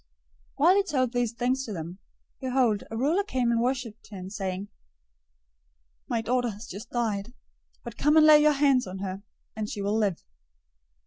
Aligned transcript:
009:018 0.53 0.53
While 0.55 0.75
he 0.77 0.83
told 0.83 1.13
these 1.13 1.31
things 1.31 1.63
to 1.63 1.71
them, 1.73 1.99
behold, 2.39 2.83
a 2.89 2.97
ruler 2.97 3.23
came 3.23 3.51
and 3.51 3.61
worshiped 3.61 4.07
him, 4.09 4.31
saying, 4.31 4.67
"My 6.07 6.21
daughter 6.23 6.49
has 6.49 6.65
just 6.65 6.89
died, 6.89 7.35
but 7.83 7.97
come 7.99 8.17
and 8.17 8.25
lay 8.25 8.41
your 8.41 8.53
hand 8.53 8.87
on 8.87 8.97
her, 8.97 9.21
and 9.55 9.69
she 9.69 9.83
will 9.83 9.95
live." 9.95 10.23